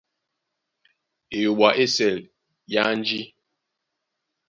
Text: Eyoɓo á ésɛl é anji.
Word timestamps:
Eyoɓo 1.35 1.63
á 1.69 1.71
ésɛl 1.83 2.17
é 2.75 2.77
anji. 2.91 3.21